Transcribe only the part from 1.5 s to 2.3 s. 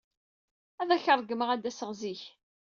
ad d-aseɣ zik.